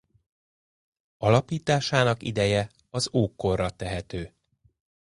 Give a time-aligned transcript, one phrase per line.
[1.17, 4.35] Alapításának ideje az ókorra tehető.